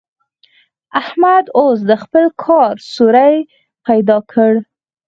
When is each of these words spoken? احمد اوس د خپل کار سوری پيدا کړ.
احمد 1.01 1.45
اوس 1.59 1.79
د 1.89 1.91
خپل 2.03 2.25
کار 2.43 2.75
سوری 2.93 3.35
پيدا 3.85 4.17
کړ. 4.31 4.51